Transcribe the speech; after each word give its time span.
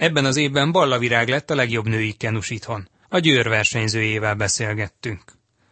Ebben 0.00 0.24
az 0.24 0.36
évben 0.36 0.72
Balla 0.72 0.98
Virág 0.98 1.28
lett 1.28 1.50
a 1.50 1.54
legjobb 1.54 1.88
női 1.88 2.12
kenus 2.12 2.50
itthon. 2.50 2.88
A 3.08 3.18
Győr 3.18 3.48
versenyzőjével 3.48 4.34
beszélgettünk. 4.34 5.22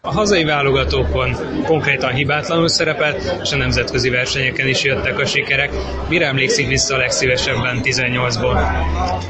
A 0.08 0.12
hazai 0.12 0.45
válogatókon 0.45 1.37
konkrétan 1.65 2.12
hibátlanul 2.12 2.68
szerepelt, 2.68 3.34
és 3.42 3.53
a 3.53 3.57
nemzetközi 3.57 4.08
versenyeken 4.10 4.67
is 4.69 4.83
jöttek 4.83 5.19
a 5.19 5.26
sikerek. 5.26 5.71
Mire 6.08 6.26
emlékszik 6.26 6.69
vissza 6.69 6.94
a 6.94 6.99
legszívesebben 6.99 7.81
18-ból? 7.83 8.59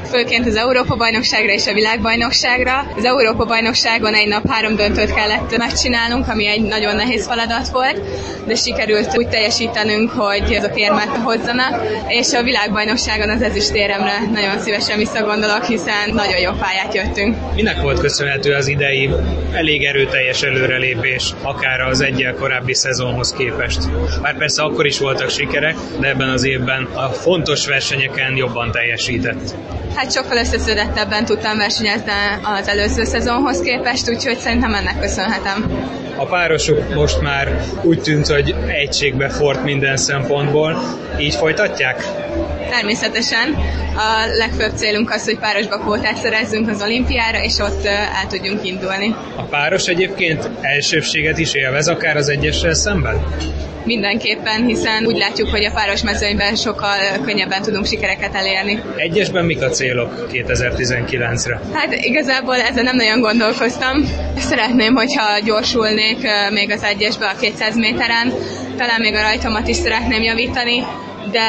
Főként 0.09 0.47
az 0.47 0.55
Európa-bajnokságra 0.55 1.51
és 1.51 1.67
a 1.67 1.73
világbajnokságra. 1.73 2.87
Az 2.97 3.05
Európa-bajnokságon 3.05 4.13
egy 4.13 4.27
nap 4.27 4.49
három 4.49 4.75
döntőt 4.75 5.13
kellett 5.13 5.57
megcsinálnunk, 5.57 6.27
ami 6.27 6.47
egy 6.47 6.61
nagyon 6.61 6.95
nehéz 6.95 7.27
feladat 7.27 7.67
volt, 7.69 8.01
de 8.45 8.55
sikerült 8.55 9.17
úgy 9.17 9.27
teljesítenünk, 9.27 10.11
hogy 10.11 10.55
azok 10.55 10.79
érmet 10.79 11.07
hozzanak, 11.23 11.81
és 12.07 12.33
a 12.33 12.43
világbajnokságon 12.43 13.29
az 13.29 13.41
ezüstéremre 13.41 14.19
nagyon 14.33 14.59
szívesen 14.59 14.97
visszagondolok, 14.97 15.63
hiszen 15.63 16.13
nagyon 16.13 16.39
jó 16.39 16.51
pályát 16.51 16.93
jöttünk. 16.93 17.35
Minek 17.55 17.81
volt 17.81 17.99
köszönhető 17.99 18.53
az 18.53 18.67
idei 18.67 19.09
elég 19.51 19.83
erőteljes 19.85 20.41
elő 20.41 20.67
előrelépés, 20.69 21.33
akár 21.41 21.81
az 21.81 22.01
egyel 22.01 22.33
korábbi 22.33 22.73
szezonhoz 22.73 23.33
képest. 23.33 23.79
Bár 24.21 24.37
persze 24.37 24.63
akkor 24.63 24.85
is 24.85 24.99
voltak 24.99 25.29
sikerek, 25.29 25.75
de 25.99 26.07
ebben 26.07 26.29
az 26.29 26.45
évben 26.45 26.83
a 26.83 27.07
fontos 27.07 27.67
versenyeken 27.67 28.35
jobban 28.35 28.71
teljesített. 28.71 29.55
Hát 29.95 30.11
sokkal 30.11 30.37
összeszedettebben 30.37 31.25
tudtam 31.25 31.57
versenyezni 31.57 32.11
az 32.59 32.67
előző 32.67 33.03
szezonhoz 33.03 33.61
képest, 33.61 34.09
úgyhogy 34.09 34.37
szerintem 34.37 34.73
ennek 34.73 34.99
köszönhetem. 34.99 35.87
A 36.15 36.25
párosok 36.25 36.93
most 36.95 37.21
már 37.21 37.61
úgy 37.83 38.01
tűnt, 38.01 38.27
hogy 38.27 38.55
egységbe 38.67 39.29
fort 39.29 39.63
minden 39.63 39.97
szempontból. 39.97 40.77
Így 41.19 41.35
folytatják? 41.35 42.03
Természetesen. 42.69 43.53
A 43.95 44.25
legfőbb 44.37 44.71
célunk 44.75 45.11
az, 45.11 45.23
hogy 45.25 45.39
párosba 45.39 45.77
kvótát 45.77 46.17
szerezzünk 46.17 46.69
az 46.69 46.81
olimpiára, 46.81 47.43
és 47.43 47.57
ott 47.57 47.85
el 47.85 48.27
tudjunk 48.29 48.65
indulni. 48.65 49.15
A 49.35 49.43
páros 49.43 49.85
egyébként 49.85 50.49
elsőbséget 50.61 51.37
is 51.37 51.53
élvez, 51.53 51.87
akár 51.87 52.17
az 52.17 52.29
egyessel 52.29 52.73
szemben? 52.73 53.23
mindenképpen, 53.85 54.65
hiszen 54.65 55.05
úgy 55.05 55.17
látjuk, 55.17 55.49
hogy 55.49 55.65
a 55.65 55.71
páros 55.71 56.03
mezőnyben 56.03 56.55
sokkal 56.55 56.97
könnyebben 57.25 57.61
tudunk 57.61 57.85
sikereket 57.85 58.35
elérni. 58.35 58.81
Egyesben 58.95 59.45
mik 59.45 59.61
a 59.61 59.69
célok 59.69 60.27
2019-re? 60.31 61.59
Hát 61.73 61.93
igazából 61.93 62.55
ezen 62.55 62.83
nem 62.83 62.95
nagyon 62.95 63.19
gondolkoztam. 63.19 63.95
Szeretném, 64.37 64.93
hogyha 64.95 65.39
gyorsulnék 65.45 66.17
még 66.51 66.71
az 66.71 66.83
egyesbe 66.83 67.25
a 67.25 67.39
200 67.39 67.75
méteren, 67.75 68.33
talán 68.77 69.01
még 69.01 69.13
a 69.13 69.21
rajtomat 69.21 69.67
is 69.67 69.75
szeretném 69.75 70.21
javítani, 70.21 70.83
de 71.31 71.41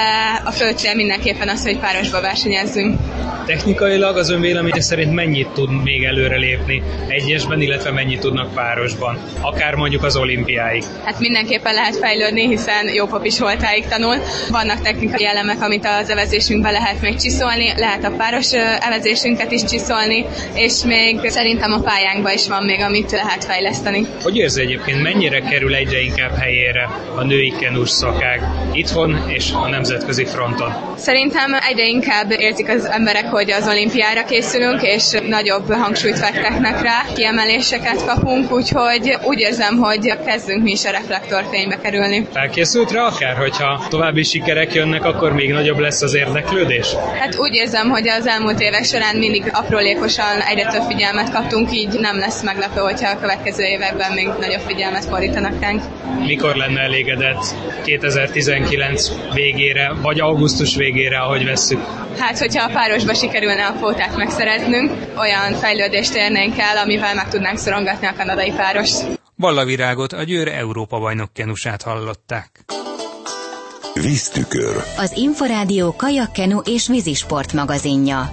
a 0.44 0.50
fő 0.50 0.70
cél 0.70 0.94
mindenképpen 0.94 1.48
az, 1.48 1.62
hogy 1.62 1.78
párosba 1.78 2.20
versenyezzünk. 2.20 2.98
Technikailag 3.46 4.16
az 4.16 4.30
ön 4.30 4.40
véleménye 4.40 4.80
szerint 4.80 5.14
mennyit 5.14 5.48
tud 5.48 5.82
még 5.82 6.04
előrelépni 6.04 6.82
egyesben, 7.08 7.60
illetve 7.60 7.90
mennyit 7.90 8.20
tudnak 8.20 8.54
párosban? 8.54 9.18
Akár 9.40 9.74
mondjuk 9.74 10.02
az 10.04 10.16
olimpiáig. 10.16 10.84
Hát 11.04 11.18
mindenképpen 11.18 11.74
lehet 11.74 11.96
fejlődni, 11.96 12.48
hiszen 12.48 12.94
jó 12.94 13.06
pap 13.06 13.24
is 13.24 13.38
voltáig 13.38 13.84
tanul. 13.86 14.16
Vannak 14.50 14.80
technikai 14.80 15.26
elemek, 15.26 15.62
amit 15.62 15.86
az 16.00 16.10
evezésünkben 16.10 16.72
lehet 16.72 17.00
még 17.00 17.16
csiszolni, 17.16 17.72
lehet 17.76 18.04
a 18.04 18.10
páros 18.16 18.52
evezésünket 18.80 19.50
is 19.50 19.64
csiszolni, 19.64 20.24
és 20.54 20.82
még 20.84 21.28
szerintem 21.28 21.72
a 21.72 21.80
pályánkban 21.80 22.32
is 22.32 22.48
van 22.48 22.64
még, 22.64 22.80
amit 22.80 23.10
lehet 23.10 23.44
fejleszteni. 23.44 24.06
Hogy 24.22 24.36
érzi 24.36 24.60
egyébként, 24.60 25.02
mennyire 25.02 25.40
kerül 25.40 25.74
egyre 25.74 26.00
inkább 26.00 26.36
helyére 26.36 26.88
a 27.16 27.22
női 27.24 27.52
kenus 27.60 27.90
szakág 27.90 28.40
itthon 28.72 29.24
és 29.28 29.50
a 29.62 29.68
nemzetközi 29.68 30.24
fronton? 30.24 30.72
Szerintem 30.96 31.54
egyre 31.68 31.86
inkább 31.86 32.30
érzik 32.30 32.68
az 32.68 32.84
emberek, 32.84 33.24
hogy 33.26 33.50
az 33.50 33.68
olimpiára 33.68 34.24
készülünk, 34.24 34.82
és 34.82 35.04
nagyobb 35.28 35.72
hangsúlyt 35.72 36.18
fektetnek 36.18 36.82
rá, 36.82 37.04
kiemeléseket 37.14 38.04
kapunk, 38.06 38.52
úgyhogy 38.52 39.16
úgy 39.24 39.38
érzem, 39.38 39.76
hogy 39.76 40.12
kezdünk 40.26 40.62
mi 40.62 40.70
is 40.70 40.84
a 40.84 40.90
reflektorfénybe 40.90 41.76
kerülni. 41.82 42.26
Felkészült 42.32 42.90
rá 42.92 43.02
akár, 43.02 43.36
hogyha 43.36 43.86
további 43.88 44.22
sikerek 44.22 44.74
jönnek, 44.74 45.04
akkor 45.04 45.32
még 45.32 45.52
nagyobb 45.52 45.78
lesz 45.78 46.02
az 46.02 46.14
érdeklődés? 46.14 46.86
Hát 47.20 47.38
úgy 47.38 47.54
érzem, 47.54 47.88
hogy 47.88 48.08
az 48.08 48.26
elmúlt 48.26 48.60
évek 48.60 48.84
során 48.84 49.16
mindig 49.16 49.44
aprólékosan 49.52 50.40
egyre 50.50 50.70
több 50.72 50.82
figyelmet 50.88 51.30
kaptunk, 51.32 51.72
így 51.72 51.88
nem 52.00 52.18
lesz 52.18 52.42
meglepő, 52.42 52.80
hogyha 52.80 53.10
a 53.10 53.20
következő 53.20 53.62
években 53.62 54.12
még 54.12 54.26
nagyobb 54.40 54.62
figyelmet 54.66 55.04
fordítanak 55.04 55.60
ránk. 55.60 55.82
Mikor 56.26 56.54
lenne 56.56 56.80
elégedett 56.80 57.44
2019 57.84 59.10
végére, 59.52 59.92
vagy 60.02 60.20
augusztus 60.20 60.76
végére, 60.76 61.18
ahogy 61.18 61.44
vesszük? 61.44 61.80
Hát, 62.18 62.38
hogyha 62.38 62.64
a 62.64 62.72
párosba 62.72 63.14
sikerülne 63.14 63.66
a 63.66 63.72
kvótát 63.72 64.16
megszereznünk, 64.16 64.92
olyan 65.18 65.52
fejlődést 65.54 66.14
érnénk 66.14 66.58
el, 66.58 66.76
amivel 66.76 67.14
meg 67.14 67.28
tudnánk 67.28 67.58
szorongatni 67.58 68.06
a 68.06 68.14
kanadai 68.16 68.50
páros. 68.50 68.90
Ballavirágot 69.36 70.12
a 70.12 70.22
Győr 70.22 70.48
Európa 70.48 70.98
bajnok 70.98 71.32
kenusát 71.32 71.82
hallották. 71.82 72.64
Víztükör. 73.94 74.76
Az 74.96 75.12
Inforádió 75.16 75.94
kajakkenu 75.96 76.58
és 76.58 76.86
vízisport 76.88 77.52
magazinja. 77.52 78.30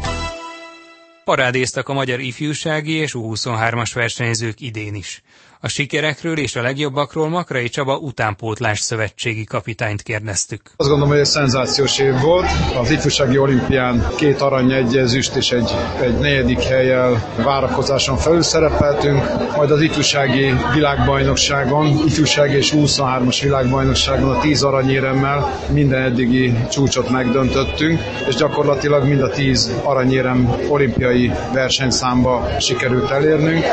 Parádéztak 1.23 1.89
a 1.89 1.93
magyar 1.93 2.19
ifjúsági 2.19 2.93
és 2.93 3.11
U23-as 3.17 3.91
versenyzők 3.93 4.59
idén 4.61 4.95
is. 4.95 5.21
A 5.61 5.67
sikerekről 5.67 6.37
és 6.37 6.55
a 6.55 6.61
legjobbakról 6.61 7.29
Makrai 7.29 7.69
Csaba 7.69 7.97
utánpótlás 7.97 8.79
szövetségi 8.79 9.43
kapitányt 9.43 10.01
kérdeztük. 10.01 10.61
Azt 10.75 10.89
gondolom, 10.89 11.09
hogy 11.09 11.19
egy 11.21 11.25
szenzációs 11.25 11.99
év 11.99 12.19
volt. 12.21 12.45
Az 12.79 12.91
ifjúsági 12.91 13.37
olimpián 13.37 14.07
két 14.17 14.41
arany, 14.41 14.71
egy 14.71 14.97
ezüst 14.97 15.35
és 15.35 15.51
egy, 15.51 15.71
egy 16.01 16.17
negyedik 16.17 16.59
helyjel 16.63 17.33
várakozáson 17.43 18.17
felül 18.17 18.41
szerepeltünk, 18.41 19.23
majd 19.55 19.71
az 19.71 19.81
ifjúsági 19.81 20.53
világbajnokságon, 20.73 21.87
ifjúsági 22.05 22.55
és 22.55 22.73
23-as 22.75 23.39
világbajnokságon 23.41 24.29
a 24.35 24.39
tíz 24.39 24.63
aranyéremmel 24.63 25.59
minden 25.71 26.01
eddigi 26.01 26.53
csúcsot 26.71 27.09
megdöntöttünk, 27.09 27.99
és 28.27 28.35
gyakorlatilag 28.35 29.07
mind 29.07 29.21
a 29.21 29.29
tíz 29.29 29.71
aranyérem 29.83 30.55
olimpiai 30.69 31.31
versenyszámba 31.53 32.47
sikerült 32.59 33.09
elérnünk. 33.11 33.65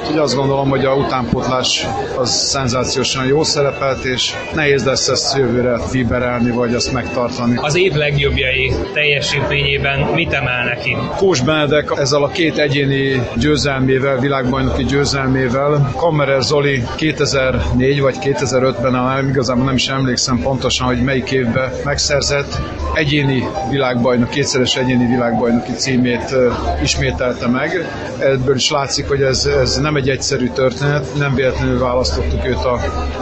Úgyhogy 0.00 0.18
azt 0.18 0.34
gondolom, 0.34 0.68
hogy 0.68 0.84
a 0.84 0.94
után 0.94 1.28
utánpótlás 1.32 1.86
az 2.16 2.30
szenzációsan 2.30 3.26
jó 3.26 3.42
szerepelt, 3.42 4.04
és 4.04 4.32
nehéz 4.54 4.84
lesz 4.84 5.08
ezt 5.08 5.36
jövőre 5.36 5.78
viberelni, 5.92 6.50
vagy 6.50 6.74
azt 6.74 6.92
megtartani. 6.92 7.56
Az 7.56 7.76
év 7.76 7.92
legjobbjai 7.92 8.72
teljesítményében 8.92 10.00
mit 10.00 10.32
emel 10.32 10.64
neki? 10.64 10.96
Kós 11.16 11.40
Benedek 11.40 11.92
ezzel 11.96 12.22
a 12.22 12.28
két 12.28 12.58
egyéni 12.58 13.22
győzelmével, 13.36 14.18
világbajnoki 14.18 14.84
győzelmével, 14.84 15.92
Kammerer 15.96 16.42
Zoli 16.42 16.82
2004 16.96 18.00
vagy 18.00 18.16
2005-ben, 18.20 19.28
igazából 19.28 19.64
nem 19.64 19.74
is 19.74 19.88
emlékszem 19.88 20.38
pontosan, 20.38 20.86
hogy 20.86 21.02
melyik 21.02 21.30
évben 21.30 21.72
megszerzett 21.84 22.58
egyéni 22.94 23.48
világbajnok, 23.70 24.30
kétszeres 24.30 24.76
egyéni 24.76 25.06
világbajnoki 25.06 25.72
címét 25.72 26.34
ismételte 26.82 27.46
meg. 27.46 27.88
Ebből 28.18 28.54
is 28.54 28.70
látszik, 28.70 29.08
hogy 29.08 29.22
ez, 29.22 29.44
ez 29.44 29.76
nem 29.80 29.96
egy 29.96 30.08
egyszerű 30.08 30.48
történet, 30.48 31.18
nem 31.20 31.34
véletlenül 31.34 31.78
választottuk 31.78 32.46
őt 32.46 32.64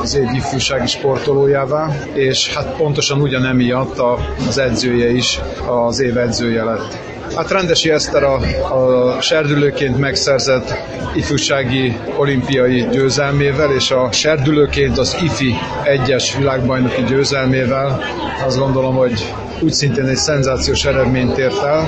az 0.02 0.14
év 0.14 0.26
ifjúsági 0.34 0.86
sportolójává, 0.86 1.96
és 2.12 2.54
hát 2.54 2.76
pontosan 2.76 3.20
ugyanemiatt 3.20 3.98
az 4.48 4.58
edzője 4.58 5.10
is 5.10 5.40
az 5.66 6.00
év 6.00 6.16
edzője 6.16 6.64
lett. 6.64 6.98
Hát 7.36 7.50
Rendesi 7.50 7.90
Eszter 7.90 8.22
a, 8.22 8.34
a 8.74 9.20
serdülőként 9.20 9.98
megszerzett 9.98 10.74
ifjúsági 11.14 11.96
olimpiai 12.16 12.86
győzelmével, 12.90 13.70
és 13.72 13.90
a 13.90 14.12
serdülőként 14.12 14.98
az 14.98 15.16
IFI 15.22 15.54
egyes 15.84 16.36
világbajnoki 16.36 17.02
győzelmével 17.02 18.00
azt 18.46 18.58
gondolom, 18.58 18.94
hogy 18.94 19.34
úgy 19.60 19.72
szintén 19.72 20.06
egy 20.06 20.16
szenzációs 20.16 20.84
eredményt 20.84 21.38
ért 21.38 21.62
el, 21.62 21.86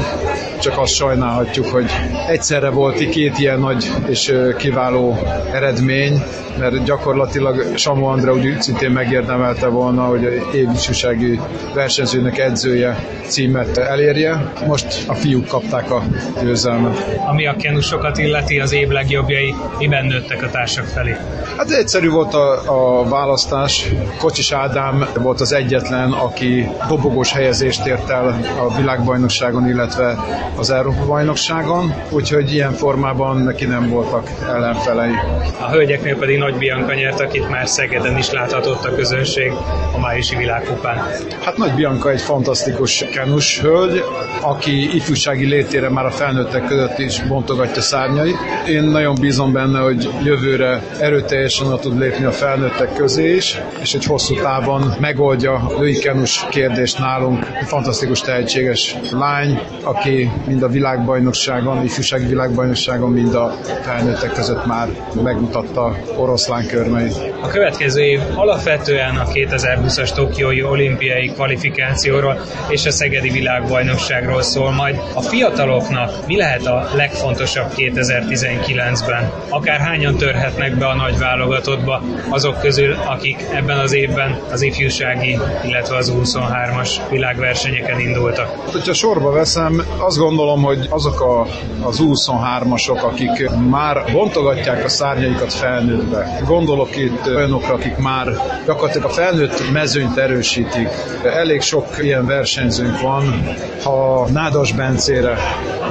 csak 0.61 0.79
azt 0.79 0.95
sajnálhatjuk, 0.95 1.67
hogy 1.67 1.91
egyszerre 2.29 2.69
volt 2.69 3.09
két 3.09 3.39
ilyen 3.39 3.59
nagy 3.59 3.91
és 4.07 4.35
kiváló 4.57 5.19
eredmény, 5.53 6.23
mert 6.59 6.85
gyakorlatilag 6.85 7.77
Samu 7.77 8.05
Andra 8.05 8.33
úgy 8.33 8.63
szintén 8.63 8.91
megérdemelte 8.91 9.67
volna, 9.67 10.03
hogy 10.05 10.25
a 10.25 10.57
évifjúsági 10.57 11.41
versenyzőnek 11.75 12.39
edzője 12.39 12.99
címet 13.27 13.79
elérje. 13.79 14.53
Most 14.67 15.05
a 15.07 15.15
fiúk 15.15 15.47
kapták 15.47 15.91
a 15.91 16.03
győzelmet. 16.43 17.19
Ami 17.27 17.47
a 17.47 17.57
kenusokat 17.57 18.19
illeti, 18.19 18.61
az 18.61 18.73
év 18.73 18.89
legjobbjai 18.89 19.55
miben 19.79 20.07
nőttek 20.07 20.43
a 20.43 20.51
társak 20.51 20.85
felé? 20.85 21.17
Hát 21.57 21.71
egyszerű 21.71 22.09
volt 22.09 22.35
a, 22.35 23.01
a 23.01 23.09
választás. 23.09 23.89
Kocsis 24.19 24.53
Ádám 24.53 25.07
volt 25.21 25.41
az 25.41 25.53
egyetlen, 25.53 26.13
aki 26.13 26.69
dobogós 26.89 27.33
helyezést 27.33 27.87
ért 27.87 28.11
el 28.11 28.41
a 28.59 28.77
világbajnokságon, 28.77 29.69
illetve 29.69 30.19
az 30.57 30.71
Európa-bajnokságon, 30.71 31.95
úgyhogy 32.11 32.53
ilyen 32.53 32.73
formában 32.73 33.37
neki 33.37 33.65
nem 33.65 33.89
voltak 33.89 34.29
ellenfelei. 34.49 35.13
A 35.61 35.71
hölgyeknél 35.71 36.17
pedig 36.17 36.39
Nagy 36.39 36.55
Bianca 36.55 36.95
nyert, 36.95 37.21
akit 37.21 37.49
már 37.49 37.69
Szegeden 37.69 38.19
is 38.19 38.31
láthatott 38.31 38.85
a 38.85 38.95
közönség 38.95 39.53
a 39.95 39.99
májusi 39.99 40.37
világkupán. 40.37 40.97
Hát 41.45 41.57
Nagy 41.57 41.75
Bianca 41.75 42.11
egy 42.11 42.21
fantasztikus 42.21 43.05
kenus 43.13 43.61
hölgy, 43.61 44.03
aki 44.41 44.95
ifjúsági 44.95 45.45
létére 45.47 45.89
már 45.89 46.05
a 46.05 46.11
felnőttek 46.11 46.65
között 46.65 46.99
is 46.99 47.23
bontogatja 47.23 47.83
szárnyait. 47.83 48.37
Én 48.69 48.83
nagyon 48.83 49.15
bízom 49.21 49.53
benne, 49.53 49.79
hogy 49.81 50.09
jövőre 50.25 50.83
erőteljesen 51.01 51.79
tud 51.81 51.99
lépni 51.99 52.25
a 52.25 52.31
felnőttek 52.33 52.95
közé 52.95 53.35
is, 53.35 53.61
és 53.81 53.95
egy 53.95 54.05
hosszú 54.05 54.35
távon 54.35 54.95
megoldja 55.01 55.53
a 55.55 55.79
női 55.79 55.99
kenus 55.99 56.47
kérdést 56.51 56.99
nálunk. 56.99 57.45
Fantasztikus 57.67 58.21
tehetséges 58.21 58.97
lány, 59.13 59.61
aki 59.83 60.31
mind 60.47 60.63
a 60.63 60.69
világbajnokságon, 60.69 61.85
ifjúsági 61.85 62.27
világbajnokságon, 62.27 63.11
mind 63.11 63.35
a 63.35 63.51
felnőttek 63.83 64.33
között 64.33 64.67
már 64.67 64.89
megmutatta 65.23 65.97
oroszlán 66.17 66.67
körmeit. 66.67 67.30
A 67.43 67.47
következő 67.49 68.03
év 68.03 68.21
alapvetően 68.35 69.17
a 69.17 69.25
2020-as 69.25 70.13
Tokiói 70.15 70.63
olimpiai 70.63 71.29
kvalifikációról 71.29 72.41
és 72.69 72.87
a 72.87 72.91
Szegedi 72.91 73.31
világbajnokságról 73.31 74.43
szól 74.43 74.71
majd. 74.71 75.01
A 75.15 75.21
fiataloknak 75.23 76.27
mi 76.27 76.37
lehet 76.37 76.67
a 76.67 76.89
legfontosabb 76.95 77.73
2019-ben? 77.77 79.31
Akár 79.49 79.81
hányan 79.81 80.17
törhetnek 80.17 80.77
be 80.79 80.87
a 80.87 80.95
nagy 80.95 81.19
válogatottba 81.19 82.03
azok 82.29 82.61
közül, 82.61 82.97
akik 83.07 83.45
ebben 83.53 83.79
az 83.79 83.93
évben 83.93 84.39
az 84.51 84.63
ifjúsági, 84.63 85.39
illetve 85.65 85.97
az 85.97 86.13
23-as 86.17 86.91
világversenyeken 87.11 88.01
indultak? 88.01 88.47
Hát, 88.65 88.73
hogyha 88.73 88.93
sorba 88.93 89.31
veszem, 89.31 89.83
azt 89.99 90.19
gondolom, 90.19 90.63
hogy 90.63 90.87
azok 90.91 91.21
a, 91.21 91.41
az 91.83 91.99
23-asok, 92.03 93.03
akik 93.03 93.51
már 93.71 94.05
bontogatják 94.13 94.85
a 94.85 94.89
szárnyaikat 94.89 95.53
felnőttbe. 95.53 96.41
Gondolok 96.47 96.97
itt 96.97 97.30
olyanokra, 97.35 97.75
akik 97.75 97.97
már 97.97 98.29
gyakorlatilag 98.67 99.07
a 99.07 99.13
felnőtt 99.13 99.73
mezőnyt 99.73 100.17
erősítik. 100.17 100.89
Elég 101.25 101.61
sok 101.61 101.87
ilyen 102.01 102.27
versenyzőnk 102.27 103.01
van, 103.01 103.55
ha 103.85 104.29
Nádas 104.33 104.73
Bencére, 104.73 105.39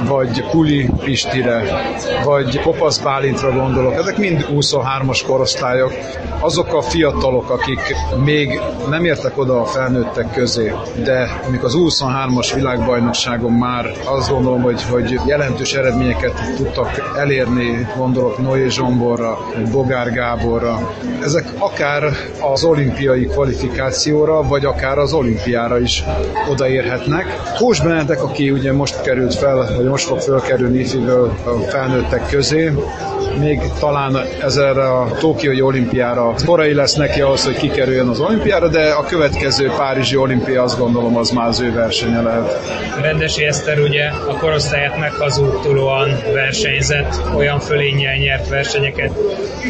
vagy 0.04 0.42
Kuli 0.42 0.90
Pistire, 1.04 1.62
vagy 2.24 2.60
Kopasz 2.60 2.98
Bálintra 2.98 3.52
gondolok, 3.52 3.94
ezek 3.94 4.16
mind 4.16 4.46
23-as 4.50 5.20
korosztályok, 5.26 5.92
azok 6.40 6.74
a 6.74 6.82
fiatalok, 6.82 7.50
akik 7.50 7.80
még 8.24 8.60
nem 8.88 9.04
értek 9.04 9.38
oda 9.38 9.60
a 9.60 9.64
felnőttek 9.64 10.32
közé, 10.32 10.72
de 11.04 11.40
amikor 11.46 11.64
az 11.64 11.74
23-as 11.76 12.52
világbajnokságon 12.54 13.52
már 13.52 13.92
azt 14.04 14.30
gondolom, 14.30 14.62
hogy, 14.62 14.82
hogy 14.82 15.20
jelentős 15.26 15.72
eredményeket 15.72 16.54
tudtak 16.56 17.12
elérni, 17.16 17.86
gondolok 17.96 18.38
Noé 18.38 18.68
Zsomborra, 18.68 19.38
Bogár 19.72 20.12
Gáborra. 20.12 20.94
Ezek 21.30 21.48
akár 21.58 22.12
az 22.40 22.64
olimpiai 22.64 23.24
kvalifikációra, 23.24 24.42
vagy 24.42 24.64
akár 24.64 24.98
az 24.98 25.12
olimpiára 25.12 25.80
is 25.80 26.04
odaérhetnek. 26.50 27.24
Kós 27.58 27.80
Benedek, 27.80 28.22
aki 28.22 28.50
ugye 28.50 28.72
most 28.72 29.00
került 29.02 29.34
fel, 29.34 29.74
vagy 29.76 29.84
most 29.84 30.06
fog 30.06 30.20
felkerülni 30.20 30.78
ifiből 30.78 31.32
a 31.44 31.70
felnőttek 31.70 32.26
közé, 32.26 32.72
még 33.38 33.60
talán 33.78 34.16
ezerre 34.42 34.88
a 34.88 35.10
Tokiói 35.18 35.60
olimpiára 35.60 36.34
korai 36.44 36.74
lesz 36.74 36.94
neki 36.94 37.20
ahhoz, 37.20 37.44
hogy 37.44 37.56
kikerüljön 37.56 38.08
az 38.08 38.20
olimpiára, 38.20 38.68
de 38.68 38.90
a 38.90 39.04
következő 39.04 39.72
Párizsi 39.76 40.16
olimpia 40.16 40.62
azt 40.62 40.78
gondolom 40.78 41.16
az 41.16 41.30
már 41.30 41.48
az 41.48 41.60
ő 41.60 41.72
versenye 41.72 42.20
lehet. 42.20 42.60
Rendesi 43.00 43.44
Eszter 43.44 43.78
ugye 43.78 44.06
a 44.06 44.36
korosztályát 44.38 44.98
meghazudtulóan 44.98 46.08
versenyzett, 46.32 47.20
olyan 47.36 47.60
fölénnyel 47.60 48.16
nyert 48.16 48.48
versenyeket, 48.48 49.10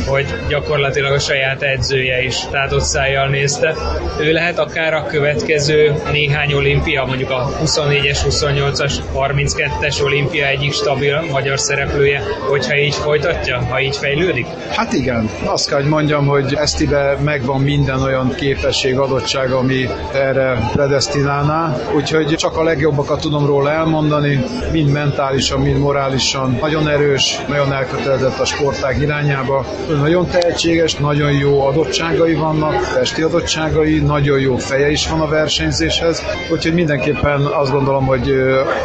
hogy 0.06 0.26
gyakorlatilag 0.48 1.12
a 1.12 1.18
saját 1.18 1.49
edzője 1.58 2.22
is 2.22 2.36
tátott 2.50 2.82
szájjal 2.82 3.28
nézte. 3.28 3.74
Ő 4.20 4.32
lehet 4.32 4.58
akár 4.58 4.94
a 4.94 5.06
következő 5.06 5.94
néhány 6.12 6.52
olimpia, 6.52 7.04
mondjuk 7.04 7.30
a 7.30 7.50
24-es, 7.64 8.18
28-as, 8.28 8.94
32-es 9.14 10.02
olimpia 10.02 10.46
egyik 10.46 10.72
stabil 10.72 11.20
magyar 11.30 11.58
szereplője, 11.58 12.22
hogyha 12.48 12.76
így 12.76 12.94
folytatja, 12.94 13.58
ha 13.70 13.80
így 13.80 13.96
fejlődik? 13.96 14.46
Hát 14.70 14.92
igen, 14.92 15.30
azt 15.44 15.68
kell, 15.68 15.80
hogy 15.80 15.88
mondjam, 15.88 16.26
hogy 16.26 16.54
Esztibe 16.54 17.16
megvan 17.24 17.60
minden 17.60 18.02
olyan 18.02 18.34
képesség, 18.34 18.98
adottság, 18.98 19.50
ami 19.52 19.88
erre 20.14 20.70
predestinálná, 20.72 21.76
úgyhogy 21.94 22.34
csak 22.36 22.56
a 22.56 22.62
legjobbakat 22.62 23.20
tudom 23.20 23.46
róla 23.46 23.70
elmondani, 23.70 24.44
mind 24.72 24.90
mentálisan, 24.90 25.60
mind 25.60 25.78
morálisan. 25.78 26.58
Nagyon 26.60 26.88
erős, 26.88 27.38
nagyon 27.48 27.72
elkötelezett 27.72 28.38
a 28.38 28.44
sportág 28.44 29.00
irányába, 29.00 29.66
nagyon 30.00 30.26
tehetséges, 30.26 30.94
nagyon 30.94 31.32
jó 31.40 31.60
adottságai 31.66 32.34
vannak, 32.34 32.92
testi 32.94 33.22
adottságai, 33.22 33.98
nagyon 33.98 34.40
jó 34.40 34.56
feje 34.56 34.90
is 34.90 35.08
van 35.08 35.20
a 35.20 35.26
versenyzéshez, 35.28 36.22
úgyhogy 36.50 36.74
mindenképpen 36.74 37.40
azt 37.44 37.70
gondolom, 37.70 38.06
hogy 38.06 38.30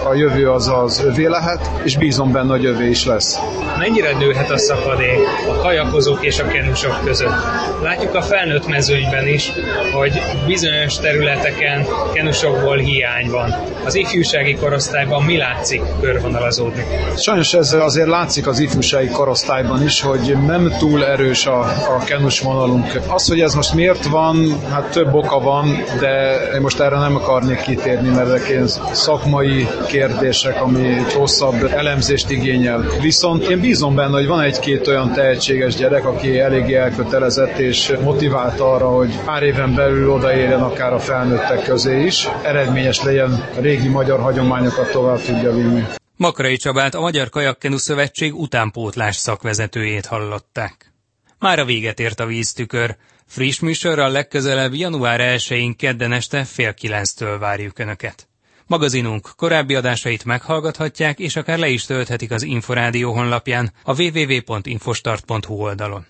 a 0.10 0.14
jövő 0.14 0.52
az 0.52 0.68
az 0.68 1.04
övé 1.06 1.26
lehet, 1.26 1.72
és 1.84 1.98
bízom 1.98 2.32
benne, 2.32 2.52
hogy 2.52 2.66
övé 2.66 2.90
is 2.90 3.06
lesz. 3.06 3.38
Mennyire 3.78 4.18
nőhet 4.18 4.50
a 4.50 4.58
szakadék 4.58 5.20
a 5.50 5.56
kajakozók 5.62 6.26
és 6.26 6.40
a 6.40 6.48
kenusok 6.48 7.00
között? 7.06 7.34
Látjuk 7.82 8.16
a 8.16 8.22
felnőtt 8.22 8.68
mezőnyben 8.68 9.28
is, 9.28 9.52
hogy 9.94 10.22
bizonyos 10.48 10.98
területeken 10.98 11.86
kenusokból 12.14 12.78
hiány 12.78 13.30
van. 13.30 13.56
Az 13.86 13.96
ifjúsági 13.96 14.56
korosztályban 14.56 15.24
mi 15.24 15.38
látszik 15.38 15.82
körvonalazódni? 16.02 16.84
Sajnos 17.18 17.54
ez 17.54 17.74
azért 17.74 18.08
látszik 18.08 18.48
az 18.48 18.60
ifjúsági 18.60 19.08
korosztályban 19.08 19.84
is, 19.84 20.02
hogy 20.02 20.38
nem 20.46 20.74
túl 20.80 21.06
erős 21.06 21.46
a, 21.46 21.60
a 21.96 22.04
kenus 22.06 22.42
vonalunk. 22.46 23.02
Az, 23.08 23.28
hogy 23.28 23.40
ez 23.42 23.54
most 23.54 23.74
miért 23.74 24.06
van, 24.06 24.60
hát 24.70 24.92
több 24.92 25.14
oka 25.14 25.40
van, 25.40 25.84
de 26.00 26.36
én 26.54 26.62
most 26.62 26.80
erre 26.80 26.98
nem 26.98 27.16
akarnék 27.16 27.62
kitérni, 27.62 28.10
mert 28.10 28.28
ezek 28.28 28.50
ilyen 28.50 28.68
szakmai 28.92 29.68
kérdések, 29.88 30.62
ami 30.62 30.96
hosszabb 31.14 31.64
elemzést 31.64 32.30
igényel. 32.30 32.86
Viszont 33.02 33.50
én 33.50 33.60
bízom 33.60 33.96
benne, 33.96 34.18
hogy 34.18 34.28
van 34.28 34.42
egy-két 34.42 34.88
olyan 34.88 35.14
tehetséges 35.14 35.76
gyerek, 35.76 36.06
aki 36.06 36.40
eléggé 36.40 36.76
elkötelezett 36.76 37.58
és 37.58 37.94
motivált 38.04 38.60
arra, 38.60 38.90
hogy 38.90 39.20
pár 39.26 39.44
éven 39.44 39.76
belül 39.76 40.12
odaérjen 40.12 40.62
akár 40.62 40.94
a 40.94 41.00
felnőttek 41.00 41.64
közé 41.64 42.06
is, 42.06 42.28
eredményes 42.44 43.04
legyen, 43.04 43.50
a 43.58 43.60
régi 43.60 43.88
magyar 43.88 44.20
hagyományokat 44.20 44.92
tovább 44.92 45.22
tudja 45.22 45.52
vinni. 45.52 45.84
Makrai 46.18 46.58
Csabát 46.58 46.96
a 46.96 47.00
Magyar 47.00 47.30
Kajakkenu 47.30 47.78
Szövetség 47.78 48.36
utánpótlás 48.36 49.16
szakvezetőjét 49.16 50.06
hallották. 50.06 50.95
Már 51.40 51.60
a 51.60 51.66
véget 51.66 52.00
ért 52.00 52.20
a 52.20 52.26
víztükör. 52.26 52.96
Friss 53.26 53.60
műsorral 53.60 54.12
legközelebb 54.12 54.74
január 54.74 55.20
1-én 55.38 55.76
kedden 55.76 56.12
este 56.12 56.44
fél 56.44 56.74
kilenctől 56.74 57.40
várjuk 57.40 57.80
Önöket. 57.80 58.28
Magazinunk 58.68 59.30
korábbi 59.36 59.76
adásait 59.76 60.26
meghallgathatják, 60.26 61.20
és 61.20 61.36
akár 61.36 61.58
le 61.60 61.68
is 61.68 61.86
tölthetik 61.86 62.32
az 62.32 62.44
Inforádió 62.44 63.14
honlapján 63.14 63.74
a 63.84 64.02
www.infostart.hu 64.02 65.54
oldalon. 65.54 66.06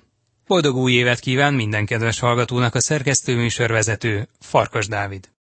Boldog 0.48 0.76
új 0.76 0.94
évet 0.94 1.20
kíván 1.20 1.54
minden 1.54 1.86
kedves 1.86 2.20
hallgatónak 2.20 2.76
a 2.76 2.82
szerkesztőműsorvezető 2.82 4.28
Farkas 4.40 4.88
Dávid. 4.88 5.30